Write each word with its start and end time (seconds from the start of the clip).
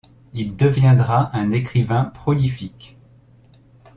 Il 0.33 0.57
deviendra 0.57 1.29
un 1.37 1.51
écrivain 1.51 2.05
prolifique. 2.05 2.97